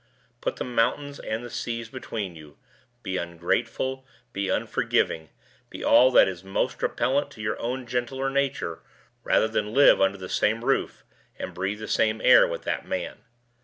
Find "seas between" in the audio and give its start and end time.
1.51-2.35